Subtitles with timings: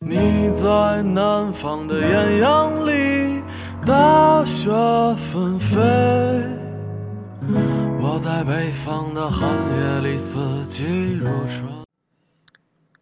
[0.00, 3.42] 你在南方的艳阳里，
[3.84, 4.70] 大雪
[5.16, 5.76] 纷飞；
[8.00, 11.68] 我在北方的寒夜里，四季如春。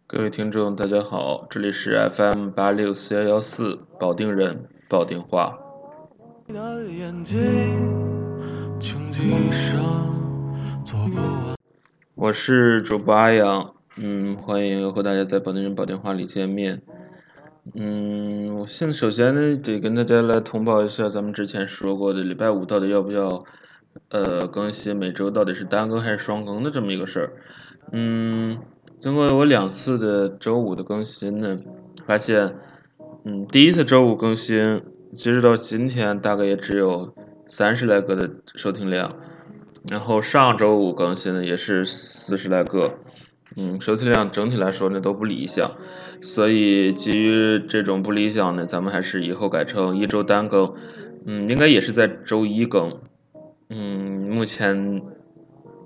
[0.07, 5.55] 各位听众，大家好，这里是 FM 八六四幺幺四保定人保定话。
[6.47, 7.37] 你的眼睛，
[8.79, 9.79] 穷极一生
[10.83, 11.55] 做不完。
[12.15, 16.83] 我是主播阿阳，嗯，欢迎和大家在保定人保电话里见面。
[17.73, 23.43] 嗯，我现在首先呢，得跟大家来通报一下咱们之前说过的礼拜五到底要不要
[24.09, 27.33] 呃更新，每周到底是单更还是双更的这么一个事儿。
[27.91, 28.59] 嗯，
[28.99, 31.57] 经过我两次的周五的更新呢，
[32.05, 32.53] 发现，
[33.25, 34.83] 嗯，第一次周五更新，
[35.15, 37.15] 截止到今天大概也只有
[37.47, 39.15] 三十来个的收听量，
[39.89, 42.93] 然后上周五更新的也是四十来个，
[43.59, 45.71] 嗯，收听量整体来说呢都不理想，
[46.21, 50.75] 所以基于这种不理想呢，咱们还是以后改成一周单更，
[51.25, 52.99] 嗯，应该也是在周一更，
[53.69, 55.01] 嗯，目前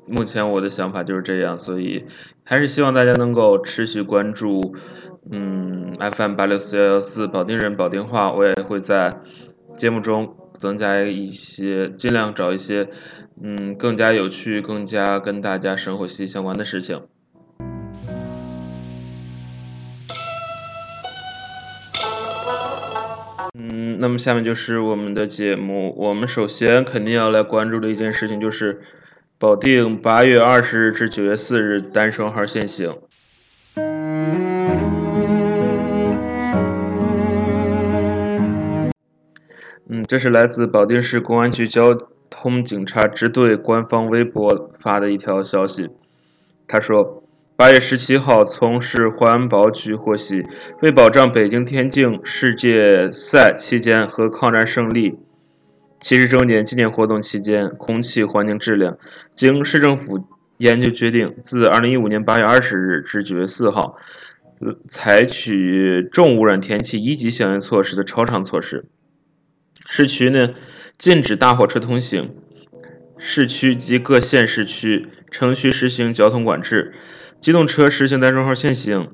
[0.05, 2.05] 目前我的想法就是这样，所以
[2.43, 4.75] 还是希望大家能够持续关注，
[5.31, 9.21] 嗯，FM 八六四幺幺四保定人保定话，我也会在
[9.77, 12.89] 节目中增加一些，尽量找一些，
[13.41, 17.03] 嗯，更加有趣、更加跟大家生活息息相关的事情。
[23.53, 25.93] 嗯，那么下面就是我们的节目。
[25.97, 28.79] 我们首先肯定要来关注的一件事情就是，
[29.37, 32.95] 保定八月二十日至九月四日单双号限行。
[39.89, 41.93] 嗯，这是来自保定市公安局交
[42.29, 45.89] 通警察支队官方微博发的一条消息。
[46.69, 47.20] 他说，
[47.61, 50.47] 八月十七号，从市环保局获悉，
[50.81, 55.19] 为保障北京田径世界赛期间和抗战胜利
[55.99, 58.97] 七十周年纪念活动期间空气环境质量，
[59.35, 60.27] 经市政府
[60.57, 63.95] 研究决定，自二零一五年八月二十日至九月四号，
[64.89, 68.85] 采取重污染天气一级响应措施的超长措施。
[69.87, 70.55] 市区呢，
[70.97, 72.33] 禁止大货车通行，
[73.19, 76.93] 市区及各县市区城区实行交通管制，
[77.41, 79.09] 机动车实行单双号限行，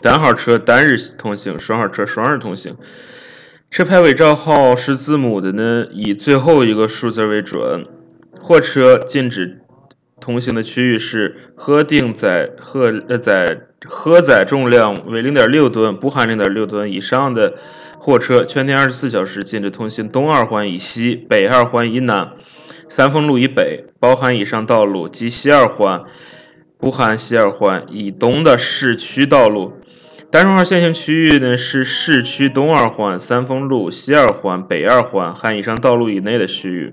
[0.00, 2.76] 单号车单日通行，双号车双日通行。
[3.68, 7.88] 车牌尾照号是字母的呢，以最后一个数字为准。
[8.40, 9.62] 货车禁止
[10.20, 17.54] 通行的区域是核定载荷呃载荷载重量为零点六吨，不含零点六吨以上的
[17.98, 22.30] 货车，全天二十四小时禁止通行东二环以西、北二环以南、
[22.88, 26.04] 三丰路以北，包含以上道路及西二环
[26.84, 29.72] （不含西二环）以东的市区道路。
[30.30, 36.92] 单双号限行区域呢是市区东二环、三丰路、西二环、北二环含以上道路以内的区域。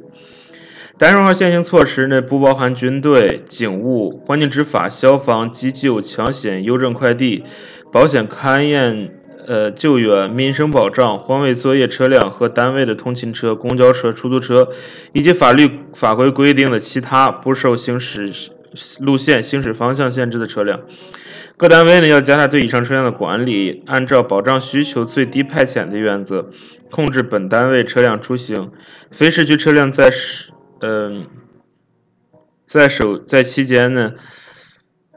[0.97, 7.43] 单双号限行措施呢，不包含军队、警务、环境执法、消防、急救、抢险、邮政快递、
[7.91, 9.09] 保险勘验、
[9.45, 14.69] 呃救援、民生保障、环卫作业车辆和单位的通勤车、公交车、出租车，
[15.11, 18.31] 以及法律法规规定的其他不受行驶
[18.99, 20.81] 路线、行驶方向限制的车辆。
[21.57, 26.49] 各单位呢要加大对以上车辆的管理，按照保障需求最低派遣的原则，
[26.89, 28.71] 控制本单位车辆出行。
[29.11, 31.27] 非市区车辆在市，嗯、
[32.65, 34.13] 在首在期间呢，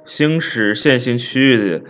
[0.05, 1.83] 行驶限行区域的，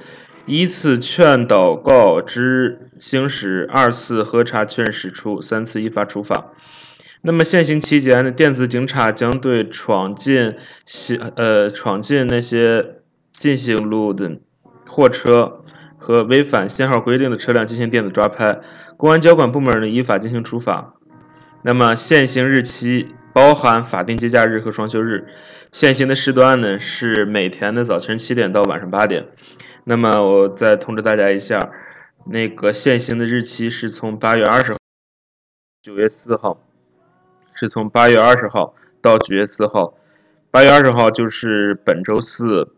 [0.47, 6.53] 依次劝导告知行驶，二次核查确认驶出，三次依法处罚。
[7.26, 12.96] 那么限行期间呢，电子警察将对闯进行呃闯进那些
[13.32, 14.38] 禁行路的
[14.90, 15.64] 货车
[15.96, 18.60] 和违反限号规定的车辆进行电子抓拍，
[18.98, 20.96] 公安交管部门呢依法进行处罚。
[21.62, 25.26] 那么限行日期包含法定节假日和双休日，
[25.72, 29.28] 限行的时段呢是每天的早晨七点到晚上八点。
[29.84, 31.70] 那么我再通知大家一下，
[32.26, 34.78] 那个限行的日期是从八月二十号
[35.82, 36.60] 九月四号，
[37.65, 39.95] 是从八月二十号到九月四号。
[40.51, 42.69] 八月二十号就是本周四，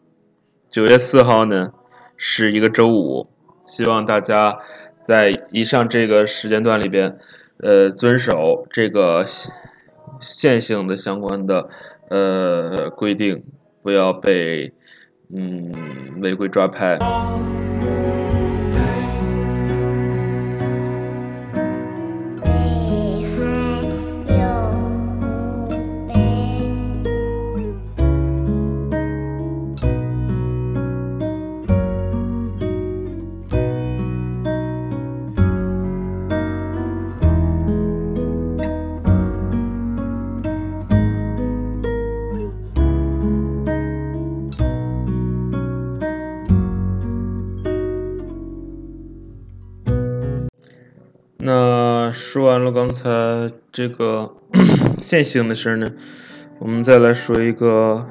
[0.70, 1.72] 九月四号呢
[2.16, 3.28] 是一个周五。
[3.64, 4.56] 希望大家
[5.02, 7.18] 在以上这个时间段里边，
[7.58, 9.26] 呃，遵守这个
[10.20, 11.68] 线性的相关的
[12.08, 13.42] 呃规定，
[13.82, 14.72] 不要被
[15.34, 16.96] 嗯违规抓拍。
[51.46, 53.08] 那说完了刚才
[53.70, 54.34] 这个
[54.98, 55.88] 线性的事儿呢，
[56.58, 58.04] 我们再来说一个，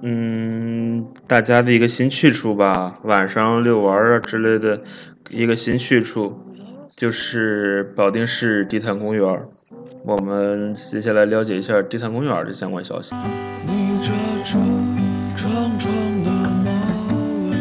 [0.00, 4.80] 嗯，大家的一个新去处吧，晚上遛弯儿啊之类的
[5.28, 6.40] 一个新去处，
[6.88, 9.46] 就是保定市地坛公园儿。
[10.06, 13.14] 我们接下来了解一下地坛公园儿的相关消息。
[13.66, 14.08] 你扎
[14.38, 14.58] 着
[15.36, 16.30] 长长的
[16.64, 16.70] 马
[17.50, 17.56] 尾，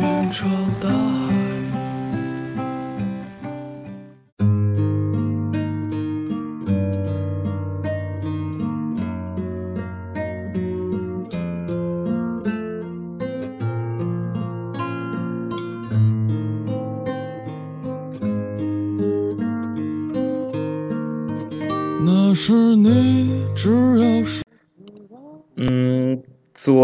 [0.00, 0.46] 面朝
[0.80, 1.25] 大海。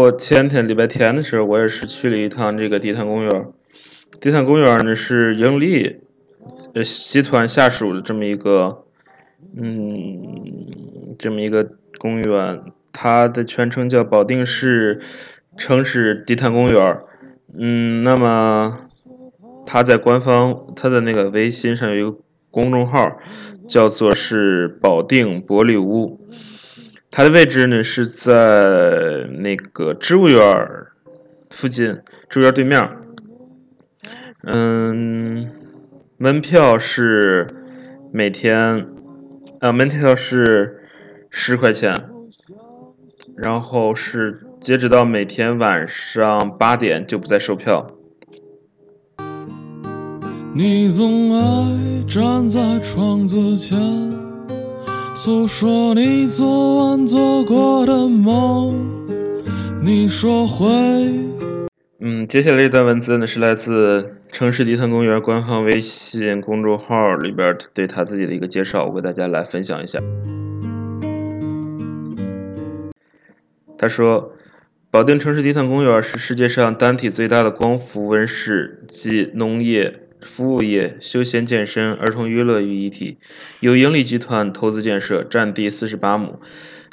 [0.03, 3.47] 昨前天礼拜天的时候，我也是去了一趟这个地坛公园。
[4.19, 6.01] 地坛公园呢是盈利
[6.73, 8.83] 呃集团下属的这么一个，
[9.55, 12.61] 嗯，这么一个公园，
[12.91, 14.99] 它的全称叫保定市
[15.55, 16.99] 城市地坛公园。
[17.57, 18.89] 嗯，那么
[19.65, 22.17] 它在官方它的那个微信上有一个
[22.51, 23.17] 公众号，
[23.69, 26.19] 叫做是保定玻璃屋。
[27.15, 30.93] 它的位置呢是在那个植物园儿
[31.51, 32.89] 附近，植物园对面。
[34.41, 35.47] 嗯，
[36.17, 37.45] 门票是
[38.11, 38.87] 每天，
[39.59, 40.81] 呃，门票是
[41.29, 42.09] 十块钱，
[43.37, 47.91] 然后是截止到每天晚上八点就不再售票。
[50.55, 53.77] 你总爱站在窗子前，
[55.15, 58.73] 诉说你昨晚做过的梦。
[59.83, 60.65] 你说会。
[61.99, 69.99] 嗯，接下来这段文字呢是来自城市地坛公园官方微信公众号里边对他自己的一个介绍，我给大家来分享一下。
[73.77, 74.33] 他说，
[74.89, 83.17] 保定城市地坛公园是世界上单体最大的光伏温室及农业、服务业、休闲健身、儿童娱乐于一体，
[83.59, 86.39] 由盈利集团投资建设，占地四十八亩。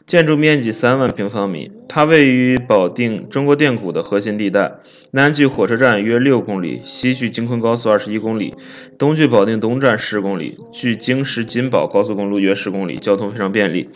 [0.07, 4.73] 建筑面积三万平方米，它位于保定中国电谷的核心地带，
[5.13, 8.55] 南距火车站约六公里，西距京昆高速二十一公里，
[8.99, 13.89] 东距保定东站十公里，距京石金宝高速公路约十公里，交通非常便利。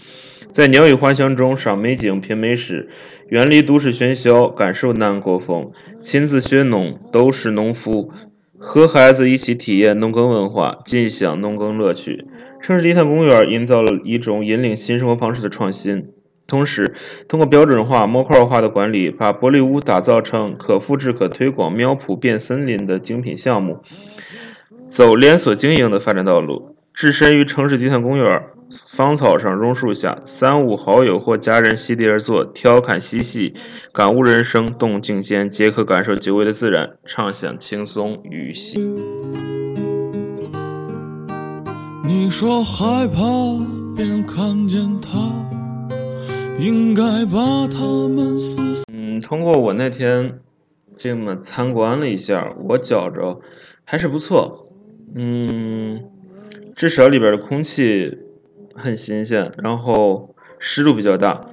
[0.53, 2.89] 在鸟语花香中赏美景、品美食，
[3.31, 8.13] 远离都市喧嚣，感受南国风，亲自学农，都是农夫，
[8.67, 12.27] 和孩子一起体验农耕文化，尽享农耕乐趣。
[12.63, 16.09] 城市低碳公园营造了一种引领新生活方式的创新，
[16.47, 16.95] 同时
[17.29, 23.81] 通过标准化、模块化的管理，把玻璃屋打造成可复制、可推广、苗圃变森林的精品项目，
[24.89, 26.75] 走连锁经营的发展道路。
[26.95, 28.43] 置身于城市低碳公园
[28.93, 33.55] 芳草上、榕树下，三五好友或家人席地而坐，调侃嬉戏，
[33.93, 38.79] 感悟人生，动静间皆可感受久违的自然，畅享轻松与喜。
[42.07, 43.23] 你说害怕
[43.97, 45.19] 别人看见他，
[46.59, 48.85] 应该把他们撕。
[48.93, 50.41] 嗯，通过我那天
[50.95, 53.41] 这么参观了一下，我觉着
[53.85, 54.69] 还是不错。
[55.15, 56.03] 嗯，
[56.75, 58.19] 至少里边的空气
[58.75, 61.49] 很新鲜，然后湿度比较大。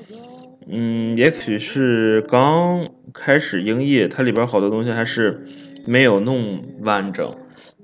[0.68, 5.46] 嗯，也许是刚开始营业，它里边好多东西还是
[5.86, 7.34] 没有弄完整，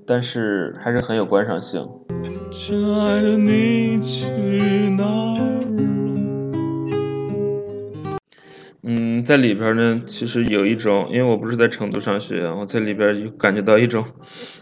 [0.06, 1.86] 但是还是很有观赏性。
[2.50, 4.87] 亲爱的，你去
[9.28, 14.02] 在里边呢，其实有一种，因为我不是在成都上学，我在里边就感觉到一种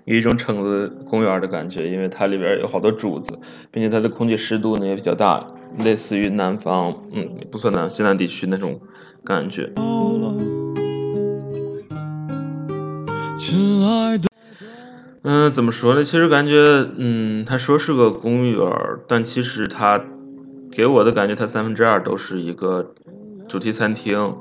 [0.06, 3.38] 有一种橙子公园的感觉，因为它里边有好多竹子，
[3.70, 5.40] 并且它的空气湿度呢也比较大，
[5.84, 8.80] 类似于南方，嗯，不算南西南地区那种
[9.24, 9.70] 感觉。
[13.38, 14.28] 亲爱的，
[15.22, 16.02] 嗯，怎么说呢？
[16.02, 18.68] 其实感觉，嗯，他说是个公园，
[19.06, 20.04] 但其实它
[20.72, 22.92] 给我的感觉，它三分之二都是一个
[23.46, 24.36] 主题餐厅，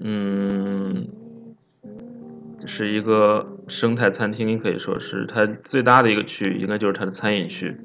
[0.00, 1.08] 嗯，
[2.66, 7.76] 是一个生态餐厅，可以说是它最大的一个区域，应该就是它的餐饮区。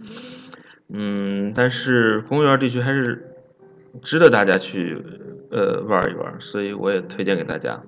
[0.89, 3.36] 嗯，但是公园地区还是
[4.01, 5.01] 值得大家去
[5.50, 7.82] 呃玩一玩，所以我也推荐给大家。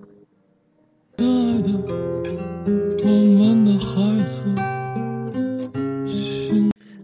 [1.18, 1.70] 亲爱的，
[3.04, 4.44] 我们的孩子，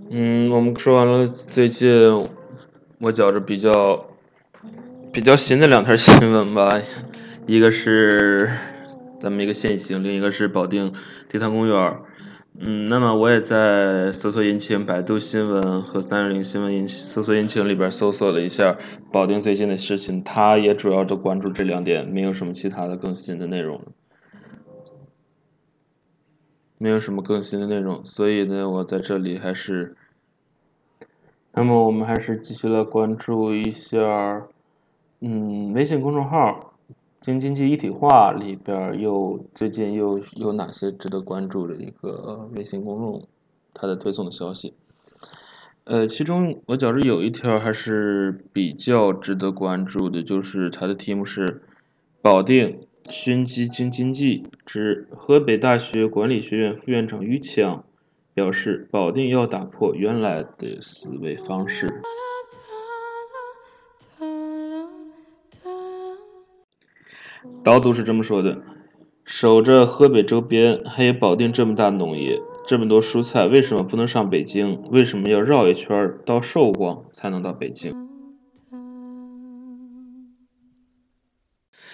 [0.09, 1.89] 嗯，我们说完了最近
[2.99, 4.10] 我觉着比较
[5.13, 6.79] 比较新的两条新闻吧，
[7.45, 8.49] 一个是
[9.19, 10.93] 咱们一个限行，另一个是保定
[11.27, 11.99] 地坛公园。
[12.57, 18.77] 嗯，那么我也在搜索引擎百度新闻和三六零新闻引擎搜索引擎里边搜索了一下
[19.11, 23.81] 保定最近的事情，他也主要都关注这两点，没有什么其他的更新的内容，
[26.77, 29.97] 没有什么更新的内容，所以呢，我在这里还是，
[31.51, 34.47] 那么我们还是继续来关注一下，
[35.21, 36.67] 嗯，微信公众号。
[37.21, 43.27] 京津冀一体化里边又最近又有哪些值得关注的一个微信公众
[43.75, 44.73] 它的推送的消息？
[45.83, 51.61] 呃，其中我觉着有一条还是比较值得关注的，就是它的题目是
[52.23, 57.83] “保定熏鸡京津冀之河北大学管理学院副院长于强
[58.33, 62.01] 表示，保定要打破原来的思维方式。”
[67.63, 68.61] 导读是这么说的：
[69.23, 74.81] 守着河北周边，还有保定这么大农业，这么多蔬菜，为什么不能上北京？
[74.91, 77.93] 为什么要绕一圈到寿光才能到北京？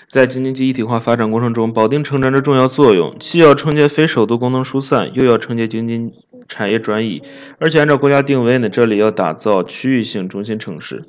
[0.07, 6.13] 在京津冀一体化发展过程中，保定承担着重要作用，既要承接非首都功能疏散，又要承接京津
[6.47, 7.21] 产业转移。
[7.59, 11.03] 而且按照国家定位呢，这里要打造区域性中心城市。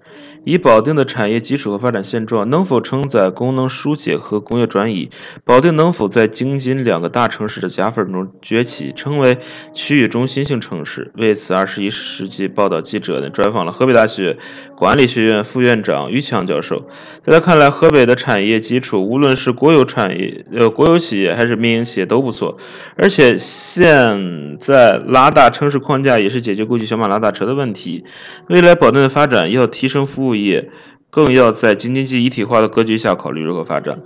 [0.45, 5.11] 以保定的产业基础和发展现状，能否承载功能疏解和工业转移？
[5.45, 9.38] 保定能否在京津两个大城市的夹缝中崛起，成为
[9.75, 11.11] 区域中心性城市？
[11.16, 14.38] 为此，二十一世纪报道记者呢专访了河北大学
[14.75, 16.88] 管理学院副院长于强教授。
[17.23, 22.57] 在他看来，河北的产业基础无论是国有产业、呃国有企业还是民营企业都不错，
[22.97, 28.04] 而且现在拉大城市框架也是解决过去小马拉大车的问题。
[28.49, 30.70] 未来保定的发展要提升服务业，
[31.11, 34.00] 更要在京津冀一体化的格局下考虑如何发展。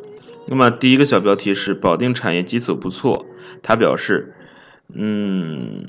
[0.47, 3.26] 那么第一个小标题是保定产业基础不错，
[3.62, 4.35] 他表示，
[4.93, 5.87] 嗯，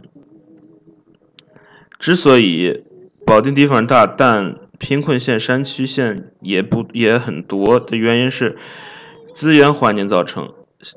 [1.99, 2.83] 之所以
[3.25, 8.57] 保定地方大，但贫困县、山区县也不也很多的原因是
[9.33, 10.53] 资源环境造成。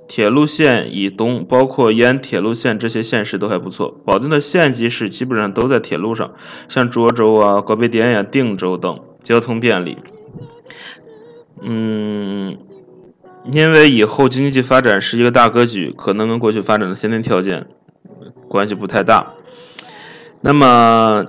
[0.08, 4.00] 铁路线以东，包括沿铁路线这些县市都还不错。
[4.04, 6.34] 保定的县级市基本上都在铁路上，
[6.68, 9.98] 像涿州啊、高碑店呀、定州等，交通便利。
[11.62, 12.56] 嗯，
[13.52, 17.66] 因为以后经济发展是一个大格局，可能跟过去发展的先天条件
[18.48, 19.34] 关系不太大。
[20.42, 21.24] 那么，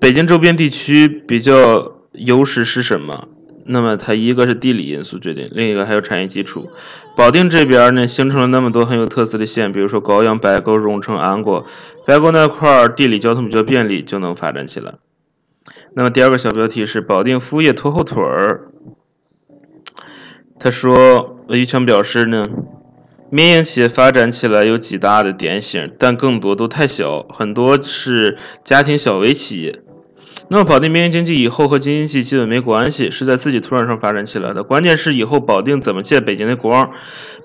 [0.00, 1.92] 北京周边地区比较。
[2.18, 3.28] 优势是什么？
[3.68, 6.70] 那么它一个是地理因素决定，另一个还有产业基础。
[7.16, 11.66] 保定这边呢，形成了那么多很有特色的县，比如说高阳、白沟、荣成、安国。
[12.06, 14.94] 白沟那块儿地理交通比较便利，就能发展起来。
[15.94, 18.68] 那么第二个小标题是保定服务业拖后腿儿。
[20.58, 22.44] 他说，于强表示呢，
[23.30, 29.82] 民营企业发展起来有几大的典型，但更多都太小，很多是家庭小微企业。
[30.48, 34.62] 那么保定民营经济以后和京津冀基本没关系，是在自己土壤上发展起来的。
[34.62, 36.92] 关键是以后保定怎么借北京的光？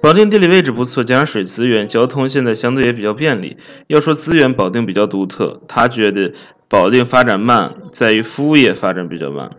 [0.01, 3.57] 保定地理位置不错，加上水资源，交通现在相对也比较便利。
[3.87, 5.61] 要说资源，保定比较独特。
[5.67, 6.33] 他觉得
[6.69, 9.49] 保定发展慢，在于服务业发展比较慢。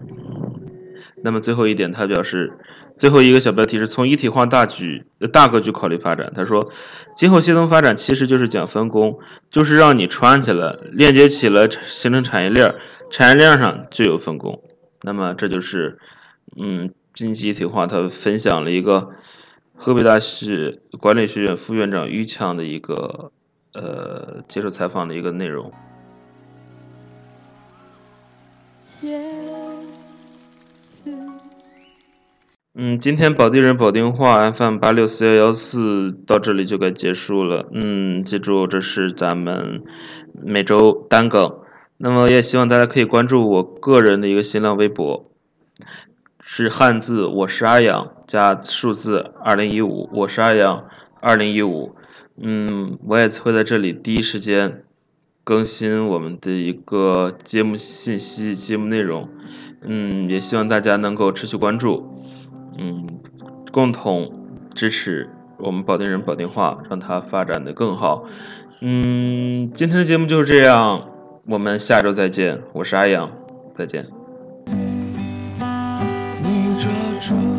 [1.24, 2.52] 那么最后一点，他表示，
[2.96, 6.32] 最后一个小标题是从一体化大局、大格局考虑发展。
[6.34, 6.72] 他说，
[7.16, 9.18] 今后协同发展其实就是讲分工，
[9.50, 12.76] 就是让你串起来，链接起来，形成产业链儿。
[13.12, 14.62] 产业链上就有分工，
[15.02, 15.98] 那么这就是，
[16.56, 19.10] 嗯，经济一体化，他分享了一个
[19.74, 23.30] 河北大学管理学院副院长于强的一个
[23.74, 25.70] 呃接受采访的一个内容。
[32.74, 37.68] 嗯，今天保定人保定话 FM 八六四幺幺四到这里就该结束了。
[37.74, 39.82] 嗯，记住这是咱们
[40.42, 41.61] 每周单更。
[42.04, 45.30] 那么也希望大家可以关注我个人的一个新浪微博，
[46.42, 50.84] 是汉字我是阿阳加数字二零一五，我是阿阳
[51.20, 51.94] 二零一五。
[52.36, 54.82] 嗯，我也会在这里第一时间
[55.44, 59.28] 更新我们的一个节目信息、节目内容。
[59.82, 62.20] 嗯，也希望大家能够持续关注，
[62.78, 63.06] 嗯，
[63.70, 68.24] 共同支持我们保定人保定话，让它发展的更好。
[68.80, 71.11] 嗯，今天的节目就是这样。
[71.44, 73.28] 我们下周再见，我是阿阳，
[73.74, 74.00] 再见。
[76.40, 76.86] 你这
[77.20, 77.51] 床。